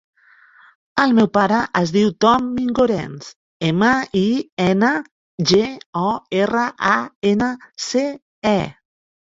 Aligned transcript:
El 1.03 1.11
meu 1.17 1.27
pare 1.37 1.59
es 1.81 1.93
diu 1.97 2.09
Ton 2.25 2.47
Mingorance: 2.55 3.31
ema, 3.69 3.91
i, 4.25 4.25
ena, 4.71 4.91
ge, 5.53 5.63
o, 6.07 6.19
erra, 6.43 6.69
a, 6.97 6.99
ena, 7.35 7.55
ce, 7.91 8.09
e. 8.57 8.59